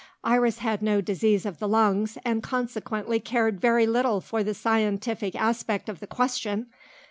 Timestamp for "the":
1.59-1.67, 4.43-4.55, 5.99-6.07